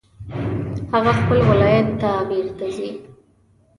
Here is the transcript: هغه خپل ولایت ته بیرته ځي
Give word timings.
هغه 0.93 1.11
خپل 1.19 1.39
ولایت 1.49 1.87
ته 2.01 2.11
بیرته 2.29 2.67
ځي 2.77 2.89